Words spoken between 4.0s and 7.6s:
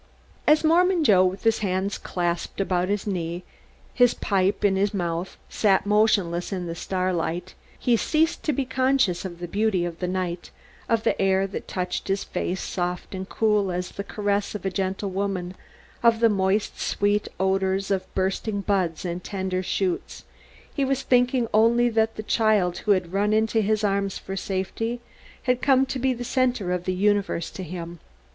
pipe dead in his mouth, sat motionless in the starlight,